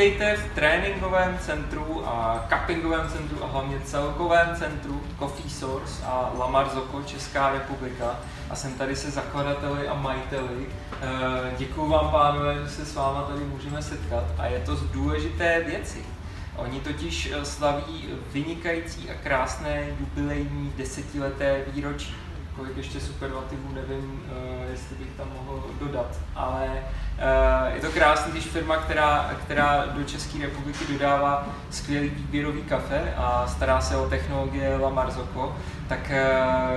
Vítejte 0.00 0.36
v 0.36 0.54
tréninkovém 0.54 1.38
centru 1.38 2.08
a 2.08 2.46
cuppingovém 2.48 3.08
centru 3.08 3.44
a 3.44 3.46
hlavně 3.46 3.80
celkovém 3.84 4.56
centru 4.56 5.02
Coffee 5.18 5.50
Source 5.50 6.04
a 6.06 6.32
La 6.38 6.46
Marzocco, 6.46 7.02
Česká 7.02 7.52
republika. 7.52 8.20
A 8.50 8.54
jsem 8.56 8.74
tady 8.74 8.96
se 8.96 9.10
zakladateli 9.10 9.88
a 9.88 9.94
majiteli. 9.94 10.66
Eh, 11.02 11.54
Děkuji 11.58 11.88
vám, 11.88 12.10
pánové, 12.10 12.54
že 12.62 12.68
se 12.68 12.86
s 12.86 12.94
váma 12.94 13.22
tady 13.22 13.40
můžeme 13.44 13.82
setkat 13.82 14.24
a 14.38 14.46
je 14.46 14.58
to 14.58 14.76
z 14.76 14.82
důležité 14.82 15.60
věci. 15.66 16.04
Oni 16.56 16.80
totiž 16.80 17.32
eh, 17.32 17.44
slaví 17.44 18.08
vynikající 18.32 19.10
a 19.10 19.14
krásné 19.14 19.86
jubilejní 20.00 20.72
desetileté 20.76 21.64
výročí. 21.72 22.14
Kolik 22.56 22.76
ještě 22.76 23.00
superlativů 23.00 23.74
nevím, 23.74 24.22
eh, 24.28 24.70
jestli 24.70 24.96
bych 24.96 25.08
tam 25.16 25.26
mohl 25.36 25.62
dodat, 25.80 26.16
ale 26.34 26.68
eh, 27.18 27.74
je 27.74 27.80
to 27.80 27.90
krásný, 27.90 28.32
když 28.32 28.44
firma, 28.44 28.76
která, 28.76 29.30
která 29.44 29.86
do 29.86 30.04
České 30.04 30.38
republiky 30.38 30.92
dodává 30.92 31.46
skvělý 31.70 32.08
výběrový 32.08 32.62
kafe 32.62 33.14
a 33.16 33.46
stará 33.46 33.80
se 33.80 33.96
o 33.96 34.08
technologie 34.08 34.76
La 34.76 34.90
Marzocco, 34.90 35.56
tak 35.88 36.12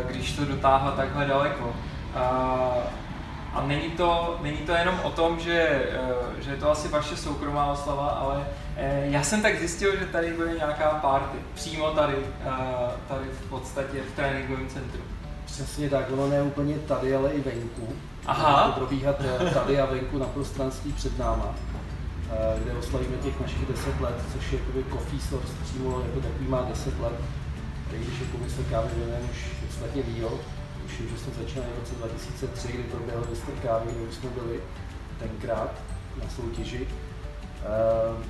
když 0.07 0.33
to 0.33 0.45
dotáhla 0.45 0.91
takhle 0.91 1.25
daleko, 1.25 1.73
a 3.53 3.63
není 3.67 3.89
to, 3.89 4.39
není 4.41 4.57
to 4.57 4.71
jenom 4.71 4.99
o 5.03 5.11
tom, 5.11 5.39
že, 5.39 5.85
že 6.39 6.51
je 6.51 6.57
to 6.57 6.71
asi 6.71 6.87
vaše 6.87 7.17
soukromá 7.17 7.65
oslava, 7.65 8.07
ale 8.07 8.47
já 9.03 9.23
jsem 9.23 9.41
tak 9.41 9.59
zjistil, 9.59 9.99
že 9.99 10.05
tady 10.05 10.33
bude 10.33 10.53
nějaká 10.53 10.89
party. 10.89 11.37
Přímo 11.53 11.91
tady, 11.91 12.15
tady 13.07 13.25
v 13.25 13.49
podstatě 13.49 14.01
v 14.01 14.15
tréninkovém 14.15 14.67
centru. 14.67 15.01
Přesně 15.53 15.89
tak, 15.89 16.11
ono 16.11 16.29
ne 16.29 16.41
úplně 16.41 16.75
tady, 16.79 17.15
ale 17.15 17.29
i 17.29 17.41
venku. 17.41 17.87
Aha. 18.25 18.67
To 18.67 18.71
probíhat 18.71 19.15
tady 19.53 19.79
a 19.79 19.85
venku 19.85 20.17
na 20.17 20.25
prostranství 20.25 20.93
před 20.93 21.19
náma, 21.19 21.55
kde 22.63 22.73
oslavíme 22.73 23.17
těch 23.17 23.39
našich 23.41 23.65
10 23.65 24.01
let, 24.01 24.15
což 24.33 24.51
je 24.51 24.59
jakoby 24.59 24.85
Coffee 24.91 25.19
Source 25.19 25.53
přímo 25.63 26.01
jako 26.01 26.19
takový 26.19 26.47
má 26.47 26.61
10 26.61 26.99
let. 26.99 27.13
Tak 27.91 27.99
když 27.99 28.19
je 28.19 28.25
komise 28.25 28.63
kávy 28.63 28.89
věnujeme 28.95 29.29
už 29.31 29.37
podstatně 29.65 30.03
díl, 30.03 30.39
tuším, 30.81 31.09
že 31.09 31.17
jsme 31.17 31.43
začínali 31.43 31.71
v 31.75 31.79
roce 31.79 31.95
2003, 31.95 32.67
kdy 32.67 32.83
proběhl 32.83 33.25
mistr 33.29 33.51
kávy, 33.51 33.85
kde 33.91 34.01
už 34.01 34.15
jsme 34.15 34.29
byli 34.29 34.59
tenkrát 35.19 35.71
na 36.23 36.29
soutěži. 36.35 36.87
Uh, 36.87 38.23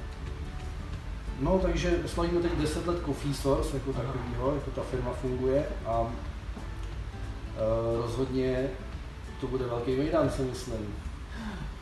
no, 1.39 1.59
takže 1.59 1.99
slavíme 2.05 2.41
teď 2.41 2.51
10 2.57 2.87
let 2.87 2.97
Coffee 3.05 3.33
Source 3.33 3.77
jako 3.77 3.93
takovýho, 3.93 4.55
jako 4.55 4.71
ta 4.71 4.81
firma 4.81 5.11
funguje 5.21 5.65
a 5.85 6.07
rozhodně 8.01 8.67
to 9.41 9.47
bude 9.47 9.65
velký 9.65 9.95
mejdan, 9.95 10.29
si 10.29 10.41
myslím. 10.41 10.95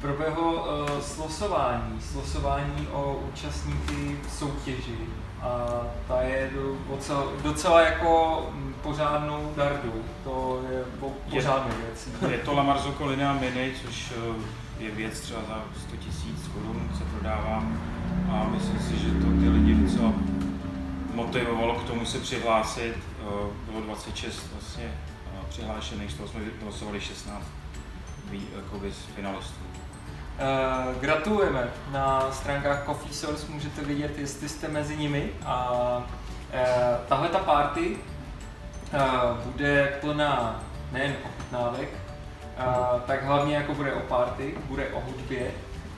Proběhlo 0.01 0.53
uh, 0.53 0.99
slosování, 0.99 2.01
slosování 2.01 2.87
o 2.91 3.23
účastníky 3.33 4.17
soutěži 4.29 4.97
a 5.41 5.81
ta 6.07 6.21
je 6.21 6.51
docela, 6.89 7.23
docela 7.43 7.81
jako 7.81 8.45
pořádnou 8.83 9.53
dardu, 9.55 9.93
to 10.23 10.61
je 10.71 10.83
pořádnou 11.29 11.75
věc. 11.77 12.09
Je 12.31 12.37
to 12.37 12.53
La 12.53 12.63
Marzocco 12.63 13.05
Linea 13.05 13.33
Mini, 13.33 13.73
což 13.85 14.13
eh, 14.17 14.83
je 14.83 14.91
věc 14.91 15.19
třeba 15.19 15.41
za 15.47 15.63
100 15.87 15.95
tisíc 15.97 16.47
korun, 16.53 16.89
se 16.97 17.03
prodává 17.03 17.63
a 18.31 18.49
myslím 18.51 18.79
si, 18.79 18.99
že 18.99 19.09
to 19.09 19.41
ty 19.41 19.49
lidi 19.49 19.73
docela 19.73 20.13
motivovalo 21.13 21.75
k 21.75 21.83
tomu 21.83 22.05
se 22.05 22.19
přihlásit. 22.19 22.93
Eh, 22.95 23.71
bylo 23.71 23.81
26 23.81 24.51
vlastně 24.53 24.83
eh, 24.85 25.10
přihlášených, 25.51 26.11
z 26.11 26.15
toho 26.15 26.29
jsme 26.29 26.39
vylosovali 26.59 27.01
16 27.01 27.43
jakoby, 28.55 28.91
finalistů. 29.15 29.61
Uh, 29.61 31.01
gratulujeme. 31.01 31.69
Na 31.91 32.31
stránkách 32.31 32.85
Coffee 32.85 33.13
Source 33.13 33.51
můžete 33.51 33.81
vidět, 33.81 34.19
jestli 34.19 34.49
jste 34.49 34.67
mezi 34.67 34.97
nimi. 34.97 35.29
A 35.45 35.97
uh, 35.97 36.57
tahle 37.07 37.29
ta 37.29 37.39
party 37.39 37.97
uh, 38.93 39.37
bude 39.37 39.97
plná 40.01 40.63
nejen 40.91 41.15
ochutnávek, 41.25 41.89
uh, 41.89 43.01
tak 43.01 43.23
hlavně 43.25 43.55
jako 43.55 43.73
bude 43.73 43.93
o 43.93 43.99
party, 43.99 44.55
bude 44.67 44.87
o 44.89 44.99
hudbě, 44.99 45.51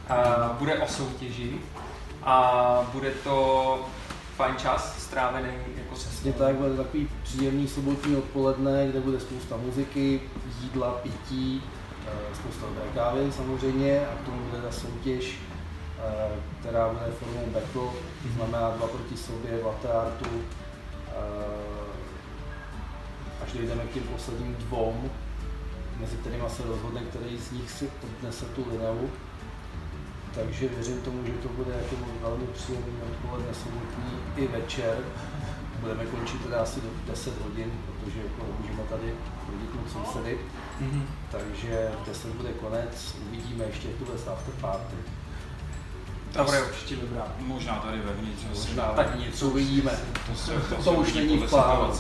uh, 0.10 0.56
bude 0.58 0.80
o 0.80 0.88
soutěži 0.88 1.62
a 2.24 2.88
bude 2.94 3.12
to 3.12 3.86
fajn 4.36 4.56
čas 4.56 5.04
strávený 5.04 5.50
jako 5.78 5.96
se 5.96 6.10
Přesně 6.10 6.34
tak, 6.34 6.56
bude 6.56 6.78
takový 6.78 7.10
příjemný 7.24 7.68
sobotní 7.68 8.16
odpoledne, 8.16 8.88
kde 8.88 9.00
bude 9.00 9.20
spousta 9.20 9.58
muziky, 9.58 10.22
jídla, 10.62 10.92
pití, 10.92 11.64
spousta 12.34 12.66
dobré 12.66 12.84
kávy 12.94 13.32
samozřejmě 13.32 14.08
a 14.08 14.16
k 14.16 14.26
tomu 14.26 14.38
bude 14.44 14.62
ta 14.62 14.72
soutěž, 14.72 15.40
eh, 16.00 16.36
která 16.60 16.90
bude 16.90 17.12
formou 17.20 17.46
battle, 17.46 17.72
to 17.74 17.94
mhm. 18.26 18.36
znamená 18.36 18.70
dva 18.70 18.88
proti 18.88 19.18
sobě 19.18 19.58
v 19.58 19.66
latte 19.66 19.92
artu. 19.92 20.26
Eh, 21.08 21.84
až 23.44 23.54
dojdeme 23.54 23.84
k 23.84 23.94
těm 23.94 24.04
posledním 24.04 24.56
dvou, 24.56 25.10
mezi 26.00 26.18
kterými 26.18 26.44
se 26.48 26.64
rozhodne, 26.64 27.02
který 27.02 27.38
z 27.38 27.52
nich 27.52 27.72
si 27.72 27.90
odnese 28.04 28.46
tu 28.46 28.66
lineu. 28.72 29.10
Takže 30.36 30.68
věřím 30.68 31.02
tomu, 31.02 31.26
že 31.26 31.32
to 31.32 31.50
bude 31.50 31.72
jako 31.72 31.96
velmi 32.22 32.48
příjemný 32.48 32.94
odpoledne 33.12 33.54
sobotní 33.54 34.12
i 34.36 34.48
večer. 34.48 34.98
Budeme 35.80 36.06
končit 36.06 36.44
teda 36.44 36.62
asi 36.62 36.82
do 36.82 36.88
10 37.08 37.42
hodin, 37.42 37.72
protože 37.86 38.20
jako 38.20 38.46
můžeme 38.60 38.84
tady 38.90 39.14
chodit 39.46 39.76
moc 39.76 39.92
sousedy. 39.92 40.38
Mm-hmm. 40.82 41.04
Takže 41.32 41.92
v 42.04 42.06
10 42.08 42.36
bude 42.36 42.54
konec, 42.54 43.16
uvidíme 43.28 43.64
ještě, 43.66 43.88
jak 43.88 43.98
to 43.98 44.06
bude 44.06 44.18
after 44.32 44.54
party. 44.62 44.96
Ta 46.34 46.44
bude 46.44 46.62
určitě 46.62 46.96
dobrá. 46.96 47.28
Možná 47.40 47.76
tady 47.76 47.98
vevnitř. 47.98 48.44
Možná 48.50 48.84
tak 48.84 49.20
něco 49.20 49.48
uvidíme. 49.48 49.92
To, 50.28 50.36
se, 50.36 50.52
to, 50.52 50.84
to 50.84 50.92
už 50.92 51.14
není 51.14 51.38
v 51.38 51.50
plánu. 51.50 51.94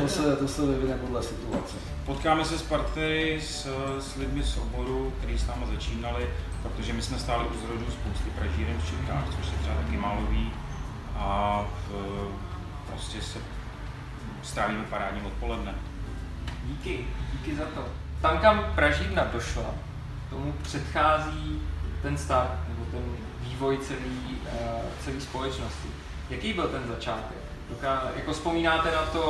To 0.00 0.08
se, 0.08 0.36
to 0.36 0.48
se 0.48 0.66
vyvine 0.66 0.94
podle 0.94 1.22
situace. 1.22 1.76
Potkáme 2.06 2.44
se 2.44 2.58
s 2.58 2.62
partnery, 2.62 3.40
s, 3.42 3.68
s 4.00 4.16
lidmi 4.16 4.42
z 4.42 4.56
oboru, 4.56 5.12
kteří 5.18 5.38
s 5.38 5.46
námi 5.46 5.64
začínali, 5.72 6.30
protože 6.62 6.92
my 6.92 7.02
jsme 7.02 7.18
stáli 7.18 7.44
u 7.46 7.66
zrodu 7.66 7.86
spousty 7.90 8.30
pražíren 8.30 8.78
v 8.80 8.90
Čechách, 8.90 9.24
což 9.36 9.46
se 9.46 9.56
třeba 9.62 9.74
taky 9.74 9.96
málo 9.96 10.20
ví. 10.30 10.52
A 11.16 11.64
v, 11.88 11.92
prostě 12.86 13.22
se 13.22 13.38
strávíme 14.42 14.84
parádním 14.84 15.26
odpoledne. 15.26 15.74
Díky, 16.64 17.04
díky 17.32 17.56
za 17.56 17.64
to 17.64 17.84
tam, 18.20 18.38
kam 18.38 18.64
Pražírna 18.74 19.24
došla, 19.24 19.74
tomu 20.30 20.52
předchází 20.62 21.62
ten 22.02 22.18
start 22.18 22.68
nebo 22.68 22.84
ten 22.90 23.02
vývoj 23.60 23.78
celý, 23.78 24.40
uh, 24.52 24.82
celý 25.04 25.20
společnosti. 25.20 25.88
Jaký 26.30 26.52
byl 26.52 26.68
ten 26.68 26.82
začátek? 26.88 27.36
Doká, 27.68 28.10
jako 28.16 28.32
vzpomínáte 28.32 28.90
na 28.90 29.02
to 29.02 29.22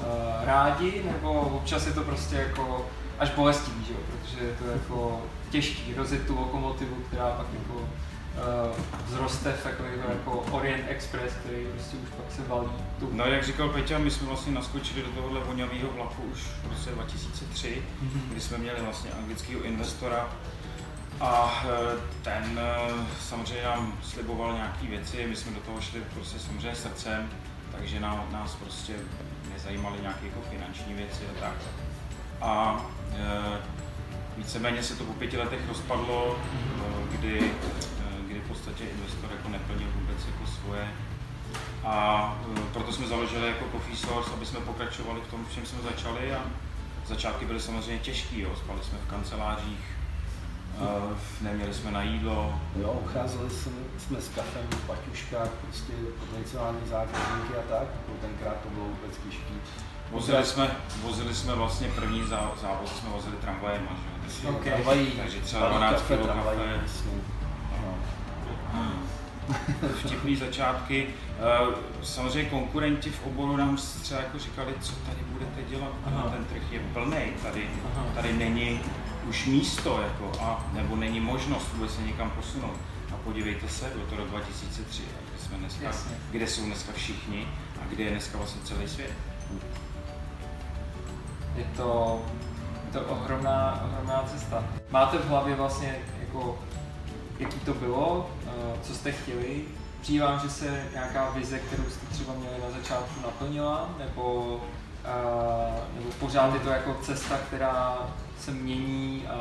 uh, 0.00 0.06
rádi, 0.44 1.02
nebo 1.12 1.40
občas 1.40 1.86
je 1.86 1.92
to 1.92 2.02
prostě 2.02 2.36
jako 2.36 2.86
až 3.18 3.30
bolestivý, 3.30 3.84
že 3.84 3.92
jo? 3.92 3.98
protože 4.10 4.44
je 4.44 4.52
to 4.52 4.64
jako 4.66 5.22
těžký 5.50 5.94
rozjet 5.94 6.26
tu 6.26 6.36
lokomotivu, 6.36 6.96
která 7.08 7.30
pak 7.30 7.46
jako 7.58 7.74
uh, 7.74 7.86
vzroste 9.06 9.52
v 9.52 9.62
takového 9.62 10.10
jako 10.10 10.44
Orient 10.50 10.84
Express, 10.88 11.32
který 11.34 11.66
prostě 11.74 11.96
už 11.96 12.08
pak 12.16 12.36
se 12.36 12.42
valí. 12.48 12.70
Tu. 12.98 13.10
No 13.12 13.24
jak 13.24 13.44
říkal 13.44 13.68
Peťa, 13.68 13.98
my 13.98 14.10
jsme 14.10 14.26
vlastně 14.26 14.52
naskočili 14.52 15.02
do 15.02 15.08
tohohle 15.08 15.40
vonavého 15.40 15.88
vlaku 15.94 16.22
už 16.32 16.40
v 16.40 16.70
roce 16.70 16.90
2003, 16.90 17.82
mm-hmm. 18.02 18.20
kdy 18.30 18.40
jsme 18.40 18.58
měli 18.58 18.80
vlastně 18.80 19.10
anglického 19.10 19.62
investora 19.62 20.28
a 21.20 21.64
eh, 21.64 22.00
ten 22.22 22.60
eh, 22.62 23.06
samozřejmě 23.20 23.64
nám 23.64 23.98
sliboval 24.02 24.52
nějaké 24.52 24.86
věci, 24.86 25.26
my 25.26 25.36
jsme 25.36 25.52
do 25.52 25.60
toho 25.60 25.80
šli 25.80 26.00
prostě 26.14 26.38
samozřejmě 26.38 26.74
srdcem, 26.74 27.30
takže 27.72 28.00
nás 28.00 28.54
prostě 28.54 28.92
nezajímaly 29.52 30.00
nějaké 30.00 30.26
jako 30.26 30.40
finanční 30.50 30.94
věci 30.94 31.22
a 31.36 31.40
tak. 31.40 31.54
A 32.40 32.84
e, 33.12 33.58
víceméně 34.36 34.82
se 34.82 34.96
to 34.96 35.04
po 35.04 35.12
pěti 35.12 35.36
letech 35.38 35.68
rozpadlo, 35.68 36.38
kdy 37.10 37.50
v 38.44 38.48
podstatě 38.48 38.84
investor 38.84 39.30
jako 39.32 39.48
neplnil 39.48 39.88
vůbec 39.94 40.26
jako 40.26 40.46
svoje. 40.46 40.88
A 41.84 42.38
e, 42.56 42.60
proto 42.72 42.92
jsme 42.92 43.06
založili 43.06 43.46
jako 43.46 43.64
Coffee 43.72 43.96
Source, 43.96 44.30
aby 44.32 44.46
jsme 44.46 44.60
pokračovali 44.60 45.20
v 45.20 45.30
tom, 45.30 45.44
v 45.44 45.54
čem 45.54 45.66
jsme 45.66 45.78
začali 45.82 46.32
a 46.34 46.42
začátky 47.06 47.44
byly 47.44 47.60
samozřejmě 47.60 47.98
těžké, 47.98 48.46
spali 48.56 48.80
jsme 48.82 48.98
v 48.98 49.10
kancelářích, 49.10 49.84
neměli 51.40 51.74
jsme 51.74 51.90
na 51.90 52.02
jídlo. 52.02 52.60
Jo, 52.80 53.00
ucházeli 53.04 53.50
jsme, 53.50 53.72
jsme 53.98 54.20
s 54.20 54.28
kafem 54.28 54.66
v 54.70 54.86
baťuškách, 54.86 55.48
prostě 55.48 55.92
potenciální 56.20 56.80
zákazníky 56.90 57.54
a 57.54 57.78
tak, 57.78 57.88
tenkrát 58.20 58.56
to 58.62 58.68
bylo 58.68 58.84
vůbec 58.86 59.16
těžké. 59.24 59.54
Vozili 60.10 60.44
jsme, 60.44 60.70
vozili 61.02 61.34
jsme 61.34 61.54
vlastně 61.54 61.88
první 61.88 62.26
závod, 62.60 62.88
jsme 62.88 63.08
vozili 63.08 63.36
tramvajem, 63.36 63.88
že? 64.42 64.48
Okay. 64.48 65.06
Takže 65.16 65.40
třeba 65.40 65.68
12 65.68 66.02
kg 66.02 66.26
kafe. 66.26 66.80
vtipný 70.04 70.36
začátky. 70.36 71.06
Eh, 71.40 71.74
samozřejmě 72.02 72.50
konkurenti 72.50 73.10
v 73.10 73.26
oboru 73.26 73.56
nám 73.56 73.76
třeba 74.02 74.20
jako 74.20 74.38
říkali, 74.38 74.74
co 74.80 74.92
tady 74.92 75.18
budete 75.28 75.62
dělat, 75.70 75.92
Aha. 76.06 76.32
ten 76.36 76.44
trh 76.44 76.72
je 76.72 76.80
plný, 76.92 77.32
tady, 77.42 77.70
tady 78.14 78.32
není 78.32 78.80
už 79.28 79.46
místo, 79.46 80.00
jako, 80.02 80.32
a 80.40 80.66
nebo 80.72 80.96
není 80.96 81.20
možnost 81.20 81.72
vůbec 81.72 81.94
se 81.94 82.02
někam 82.02 82.30
posunout. 82.30 82.76
A 83.14 83.16
podívejte 83.24 83.68
se 83.68 83.92
do 83.94 84.00
toho 84.16 84.24
2003, 84.24 85.02
kde 85.02 85.44
jsme 85.44 85.56
dneska, 85.58 85.84
Jasně. 85.84 86.16
kde 86.30 86.46
jsou 86.46 86.64
dneska 86.64 86.92
všichni 86.92 87.48
a 87.82 87.86
kde 87.88 88.04
je 88.04 88.10
dneska 88.10 88.38
vlastně 88.38 88.62
celý 88.64 88.88
svět. 88.88 89.12
Je 91.56 91.64
to, 91.76 92.22
je 92.86 92.92
to 92.92 93.00
ohromná, 93.00 93.84
ohromná 93.84 94.24
cesta. 94.32 94.64
Máte 94.90 95.18
v 95.18 95.28
hlavě 95.28 95.54
vlastně 95.54 95.98
jako, 96.20 96.58
jaký 97.38 97.60
to 97.60 97.74
bylo, 97.74 98.30
eh, 98.46 98.78
co 98.82 98.94
jste 98.94 99.12
chtěli? 99.12 99.64
Přijde 100.00 100.24
vám, 100.24 100.40
že 100.40 100.50
se 100.50 100.84
nějaká 100.92 101.30
vize, 101.30 101.58
kterou 101.58 101.90
jste 101.90 102.06
třeba 102.06 102.34
měli 102.34 102.54
na 102.64 102.78
začátku, 102.78 103.20
naplnila? 103.22 103.90
Nebo 103.98 104.60
pořád 106.28 106.54
je 106.54 106.60
to 106.60 106.68
jako 106.68 106.96
cesta, 107.02 107.36
která 107.46 107.98
se 108.40 108.50
mění 108.50 109.26
a, 109.26 109.34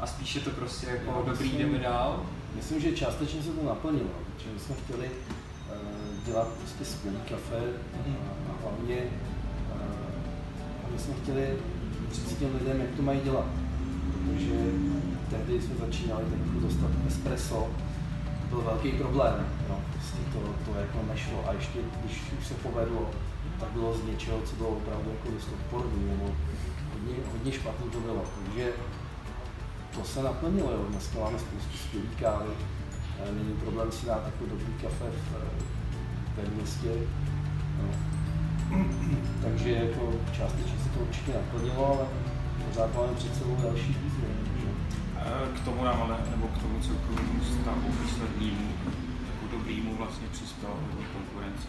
a 0.00 0.06
spíš 0.06 0.34
je 0.34 0.40
to 0.40 0.50
prostě 0.50 0.86
jako 0.86 1.10
Já 1.10 1.16
dobrý, 1.32 1.44
myslím- 1.48 1.58
jdeme 1.58 1.78
dál? 1.78 2.22
Myslím, 2.54 2.80
že 2.80 2.92
částečně 2.92 3.42
se 3.42 3.48
to 3.50 3.66
naplnilo, 3.66 4.08
protože 4.26 4.48
my 4.54 4.60
jsme 4.60 4.74
chtěli 4.84 5.10
eh, 5.10 5.74
dělat 6.26 6.48
prostě 6.48 6.84
skvělý 6.84 7.16
kafe 7.28 7.60
Mhm. 8.06 8.16
a, 8.28 8.52
a 8.52 8.62
hlavně 8.62 8.96
a 10.84 10.86
my 10.92 10.98
jsme 10.98 11.14
chtěli 11.22 11.56
říct 12.12 12.38
těm 12.38 12.54
lidem, 12.58 12.80
jak 12.80 12.90
to 12.96 13.02
mají 13.02 13.20
dělat. 13.20 13.46
Protože 14.24 14.54
tehdy 15.30 15.62
jsme 15.62 15.74
začínali 15.86 16.24
tak 16.30 16.62
dostat 16.62 16.90
espresso, 17.08 17.68
to 18.50 18.56
byl 18.56 18.60
velký 18.64 18.92
problém, 18.92 19.46
no, 19.68 19.80
prostě 19.92 20.18
to, 20.32 20.38
to 20.72 20.78
jako 20.78 20.98
nešlo 21.12 21.44
a 21.48 21.52
ještě 21.52 21.78
když 22.04 22.22
už 22.40 22.46
se 22.46 22.54
povedlo, 22.54 23.10
tak 23.60 23.68
bylo 23.68 23.94
z 23.94 24.04
něčeho, 24.04 24.38
co 24.44 24.56
bylo 24.56 24.68
opravdu 24.68 25.10
jako 25.10 25.30
dost 25.30 25.48
odporný, 25.52 26.04
nebo 26.08 26.24
hodně, 26.92 27.14
hodně 27.32 27.52
špatný 27.52 27.90
to 27.90 28.00
bylo. 28.00 28.22
Takže 28.44 28.68
to 29.94 30.04
se 30.04 30.22
naplnilo, 30.22 30.70
jo. 30.72 30.84
Dneska 30.90 31.18
máme 31.20 31.38
spoustu 31.38 31.76
skvělý 31.78 32.08
kávy. 32.20 32.50
Eh, 33.20 33.32
Není 33.32 33.52
problém 33.56 33.92
si 33.92 34.06
dát 34.06 34.22
jako 34.24 34.46
dobrý 34.50 34.72
kafe 34.82 35.04
v, 35.10 35.22
ve 36.36 36.50
městě. 36.54 36.88
No. 37.82 37.88
Takže 39.42 39.70
jako 39.70 40.12
částečně 40.32 40.78
se 40.84 40.88
to 40.88 40.98
určitě 41.00 41.32
naplnilo, 41.32 41.86
ale 41.98 42.06
pořád 42.68 42.94
máme 42.94 43.12
před 43.14 43.34
sebou 43.36 43.56
další 43.62 43.96
výzvy. 44.02 44.26
Eh, 45.16 45.58
K 45.60 45.64
tomu 45.64 45.84
nám 45.84 46.02
ale, 46.02 46.16
nebo 46.30 46.46
k 46.48 46.58
tomu 46.62 46.80
celkovému 46.80 47.44
stavu 47.44 47.92
výslednému, 48.02 48.68
jako 49.26 49.56
dobrýmu 49.56 49.96
vlastně 49.96 50.26
přispěla 50.32 50.74
konkurence. 51.12 51.68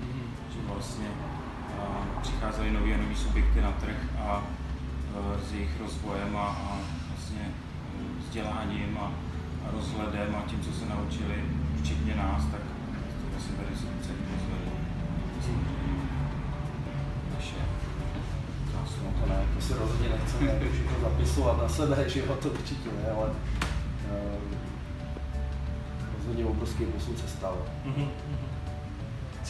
Mhm. 0.00 0.22
Že 0.52 0.58
vlastně 0.74 1.06
a, 1.80 2.20
přicházely 2.22 2.70
nový 2.70 2.94
a 2.94 2.96
nový 2.96 3.16
subjekty 3.16 3.60
na 3.60 3.72
trh 3.72 3.96
a 4.20 4.42
e, 4.42 5.48
s 5.48 5.52
jejich 5.52 5.80
rozvojem 5.80 6.36
a, 6.36 6.46
a 6.46 6.78
vlastně 7.08 7.40
e, 7.42 8.20
vzděláním 8.20 8.98
a, 9.00 9.12
a 9.68 9.70
rozhledem 9.72 10.36
a 10.36 10.48
tím, 10.50 10.60
co 10.60 10.72
se 10.72 10.86
naučili, 10.86 11.44
včetně 11.82 12.14
nás, 12.14 12.42
tak 12.52 12.60
to 13.20 13.30
vlastně 13.32 13.56
tady 13.56 13.76
se 13.76 13.86
celý 14.06 14.18
rozhledl. 14.32 14.70
Naše 17.34 17.54
No 18.74 18.80
zásluha. 18.84 19.12
to 19.20 19.26
ne, 19.28 19.42
to 19.54 19.60
si 19.60 19.74
rozhodně 19.74 20.08
nechceme 20.08 20.46
jako 20.52 20.64
všechno 20.72 21.00
zapisovat 21.00 21.62
na 21.62 21.68
sebe, 21.68 22.08
že 22.08 22.20
jo, 22.20 22.36
to 22.42 22.48
určitě 22.48 22.88
ne, 23.04 23.10
ale 23.10 23.28
uh, 23.28 23.34
rozhodně 26.18 26.44
obrovský 26.44 26.84
posun 26.84 27.16
se 27.16 27.28
stal. 27.28 27.56
Mhm. 27.84 28.08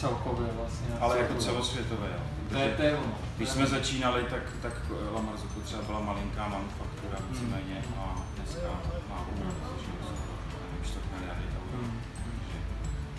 Celkově 0.01 0.47
vlastně. 0.59 0.87
Ale 0.99 1.17
jako 1.17 1.33
celkově. 1.33 1.45
celosvětové, 1.45 2.07
jo. 2.07 2.21
To 2.49 2.57
je, 2.57 2.69
to 2.77 2.81
je 2.81 2.97
ono. 2.97 3.13
Když 3.37 3.49
jsme 3.49 3.65
začínali, 3.67 4.23
tak, 4.23 4.43
tak 4.61 4.73
La 5.13 5.21
Marzocco 5.21 5.59
třeba 5.59 5.81
byla 5.81 5.99
malinká 5.99 6.47
manufaktura 6.47 7.17
víceméně 7.29 7.83
a 7.99 8.15
dneska 8.35 8.69
má 9.09 9.25
nevím, 9.31 10.83
čtvrt 10.83 11.03
miliardy 11.17 11.43
euro. 11.43 11.81
Mhm. 11.81 11.99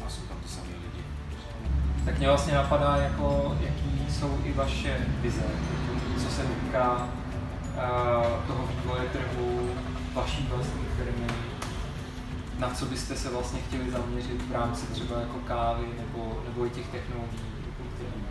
A 0.06 0.10
jsou 0.10 0.22
tam 0.22 0.36
ty 0.42 0.48
samé 0.48 0.68
lidi. 0.68 1.04
Tak 2.04 2.18
mě 2.18 2.28
vlastně 2.28 2.54
napadá, 2.54 2.96
jako, 2.96 3.56
jaký 3.60 4.12
jsou 4.12 4.38
i 4.44 4.52
vaše 4.52 5.06
vize, 5.20 5.42
co 6.22 6.30
se 6.30 6.42
týká 6.42 7.08
uh, 7.76 8.46
toho 8.46 8.66
vývoje 8.66 9.02
trhu, 9.02 9.70
vaší 10.14 10.48
vlastní 10.50 10.84
firmy, 10.96 11.27
na 12.58 12.70
co 12.74 12.86
byste 12.86 13.16
se 13.16 13.30
vlastně 13.30 13.60
chtěli 13.60 13.90
zaměřit 13.90 14.42
v 14.48 14.52
rámci 14.52 14.86
třeba 14.86 15.20
jako 15.20 15.38
kávy 15.38 15.86
nebo, 15.98 16.42
nebo 16.48 16.66
i 16.66 16.70
těch 16.70 16.88
technologií, 16.88 17.40
jako 17.66 17.82
který, 17.94 18.22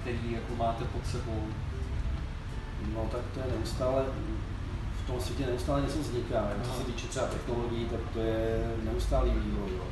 který 0.00 0.32
jako 0.32 0.54
máte 0.56 0.84
pod 0.84 1.06
sebou. 1.06 1.42
No 2.94 3.08
tak 3.12 3.20
to 3.34 3.40
je 3.40 3.46
neustále, 3.56 4.04
v 5.04 5.06
tom 5.06 5.20
světě 5.20 5.46
neustále 5.46 5.80
něco 5.80 5.98
vzniká. 5.98 6.34
jo. 6.34 6.60
Co 6.62 6.70
Aha. 6.70 6.78
se 6.78 6.84
týče 6.84 7.06
třeba 7.06 7.26
technologií, 7.26 7.84
tak 7.84 8.00
to 8.12 8.20
je 8.20 8.70
neustálý 8.84 9.30
vývoj. 9.30 9.70
Jo. 9.76 9.84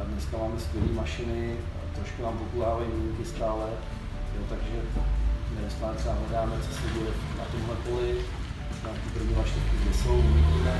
A 0.00 0.04
dneska 0.04 0.38
máme 0.38 0.60
skvělé 0.60 0.92
mašiny, 0.92 1.56
trošku 1.94 2.22
nám 2.22 2.38
pokulávají 2.38 2.90
výjimky 2.90 3.24
stále, 3.24 3.66
jo, 4.36 4.42
takže 4.48 4.82
neustále 5.60 5.94
třeba 5.94 6.14
hledáme, 6.14 6.56
co 6.62 6.74
se 6.74 6.94
děje 6.94 7.10
na 7.38 7.44
tomhle 7.44 7.76
poli. 7.76 8.24
Na 8.84 8.90
ty 8.90 9.18
první 9.18 9.34
mašinky, 9.34 9.76
kde 9.82 9.94
jsou, 9.94 10.18
uvidíme. 10.18 10.74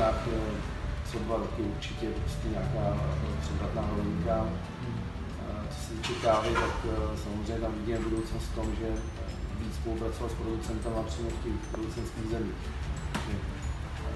Eh, 0.00 0.80
co 1.12 1.18
dva 1.18 1.36
roky 1.36 1.62
určitě 1.62 2.06
prostě 2.06 2.48
nějaká 2.48 2.96
převratná 3.40 3.82
novinka. 3.82 4.34
A 4.34 5.52
Co 5.70 5.80
se 5.86 5.92
týče 5.94 6.12
kávy, 6.12 6.48
tak 6.54 6.74
eh, 6.84 7.16
samozřejmě 7.22 7.60
tam 7.62 7.72
vidíme 7.74 7.98
budoucnost 7.98 8.44
v 8.44 8.54
tom, 8.54 8.66
že 8.80 8.88
eh, 8.88 9.00
víc 9.60 9.74
spolupracovat 9.74 10.30
s 10.32 10.34
producentem 10.34 10.92
a 11.00 11.02
přímo 11.02 11.30
v 11.30 11.44
těch 11.44 11.52
producentských 11.72 12.30
zemích. 12.30 12.60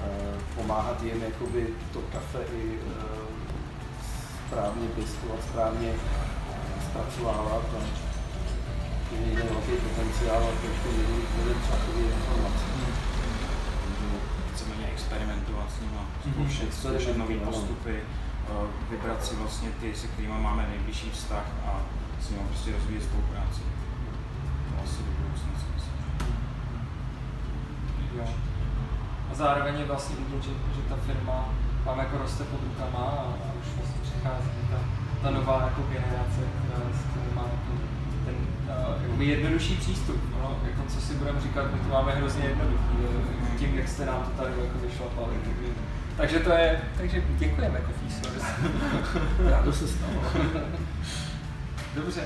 Eh, 0.04 0.38
Pomáhat 0.56 1.02
jim 1.02 1.22
jakoby 1.22 1.66
to 1.92 2.00
kafe 2.12 2.38
i 2.56 2.78
správně 4.46 4.88
pěstovat, 4.88 5.38
správně 5.50 5.94
zpracovávat. 6.86 7.62
A 7.78 8.04
je 9.14 9.34
velký 9.36 9.72
potenciál 9.86 10.42
a 10.42 10.60
to 10.60 10.66
ještě 10.66 10.88
někdy 10.88 11.26
bude 11.36 11.54
třeba 11.54 11.76
takový 11.76 12.04
informace. 12.04 12.83
Chceme 14.54 14.74
experimentovat 14.92 15.66
s 15.70 15.80
nimi, 15.80 15.98
zkoušet, 16.32 16.62
Mhm. 16.68 16.72
zkoušet 16.72 17.16
nové 17.16 17.34
postupy, 17.34 17.96
eh, 18.00 18.66
vybrat 18.90 19.24
si 19.24 19.36
vlastně 19.36 19.68
ty, 19.80 19.94
se 19.94 20.06
kterými 20.06 20.38
máme 20.38 20.66
nejbližší 20.68 21.10
vztah 21.10 21.46
a 21.66 21.80
s 22.22 22.30
nimi 22.30 22.42
prostě 22.48 22.72
rozvíjet 22.72 23.02
spolupráci. 23.02 23.60
To 24.68 24.82
asi 24.84 24.96
do 25.06 25.10
budoucna 25.18 25.52
si 25.60 25.66
myslím. 25.74 25.96
Jo. 28.18 28.24
A 29.30 29.34
zároveň 29.34 29.74
je 29.78 29.84
vlastně 29.84 30.16
vidět, 30.16 30.42
že, 30.42 30.50
že 30.74 30.80
ta 30.88 30.96
firma 31.06 31.48
vám 31.84 31.98
jako 31.98 32.18
roste 32.18 32.44
pod 32.44 32.60
rukama 32.62 33.04
a, 33.08 33.22
a 33.46 33.48
už 33.60 33.66
vlastně 33.76 34.00
přichází 34.02 34.50
ta, 34.70 34.78
ta 35.22 35.30
nová 35.30 35.62
jako 35.64 35.82
generace, 35.82 36.40
která, 36.58 36.84
s 36.98 37.02
kterou 37.10 37.34
má 37.36 37.42
jako 37.42 37.72
jakoby 39.02 39.24
jednodušší 39.24 39.76
přístup. 39.76 40.20
No, 40.42 40.58
jako 40.68 40.82
co 40.88 41.00
si 41.00 41.14
budeme 41.14 41.40
říkat, 41.40 41.72
my 41.72 41.78
to 41.78 41.88
máme 41.88 42.12
hrozně 42.12 42.44
jednoduchý, 42.44 42.96
tím, 43.58 43.78
jak 43.78 43.88
jste 43.88 44.06
nám 44.06 44.22
to 44.22 44.42
tady 44.42 44.54
jako 44.64 44.78
vyšlapali. 44.86 45.34
Takže, 45.44 45.72
takže 46.16 46.38
to 46.38 46.50
je, 46.50 46.80
takže 46.96 47.22
děkujeme 47.38 47.80
Coffee 47.80 48.10
Source. 48.10 48.46
rádo 49.50 49.72
se 49.72 49.88
stalo. 49.88 50.12
Dobře, 51.94 52.20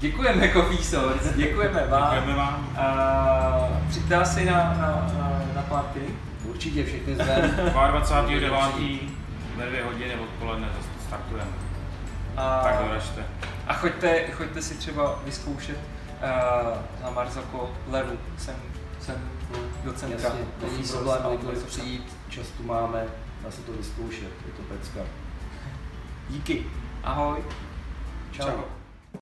děkujeme 0.00 0.48
Coffee 0.48 0.84
Source, 0.84 1.32
děkujeme 1.36 1.86
vám. 1.86 2.14
Děkujeme 2.14 2.38
vám. 2.38 2.68
Uh, 3.72 3.88
přijďte 3.88 4.14
asi 4.14 4.44
na, 4.44 4.52
na, 4.52 5.12
na, 5.18 5.42
na 5.56 5.62
party. 5.62 6.00
Určitě 6.44 6.84
všechny 6.84 7.14
zvem. 7.14 7.50
22.9. 7.50 8.98
ve 9.56 9.66
dvě 9.66 9.84
hodiny 9.84 10.14
odpoledne 10.14 10.68
zase 10.76 11.06
startujeme. 11.06 11.50
A, 12.36 12.60
Tak 12.64 12.84
doražte. 12.84 13.24
A 13.66 13.74
choďte, 13.74 14.26
choďte 14.32 14.62
si 14.62 14.74
třeba 14.74 15.20
vyzkoušet 15.24 15.78
uh, 15.78 17.02
na 17.02 17.10
Marzoko 17.10 17.70
levu, 17.90 18.18
sem, 18.38 18.56
sem 19.00 19.30
do 19.84 19.92
centra. 19.92 20.28
Jasně, 20.28 20.46
není 20.62 20.82
problém 20.82 21.22
kdykoliv 21.28 21.66
přijít, 21.66 22.16
čas 22.28 22.46
tu 22.48 22.62
máme, 22.62 23.04
dá 23.44 23.50
se 23.50 23.62
to 23.62 23.72
vyzkoušet, 23.72 24.32
je 24.46 24.52
to 24.56 24.62
pecka. 24.62 25.00
Díky. 26.28 26.66
Ahoj. 27.04 27.44
Čau. 28.32 28.44
Čau. 28.44 28.83